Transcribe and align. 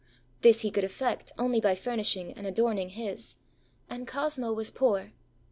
This 0.41 0.61
he 0.61 0.71
could 0.71 0.83
effect 0.83 1.31
only 1.37 1.61
by 1.61 1.75
furnishing 1.75 2.33
and 2.33 2.47
adorning 2.47 2.89
his. 2.89 3.35
And 3.87 4.07
Cosmo 4.07 4.51
was 4.51 4.71
poor. 4.71 5.11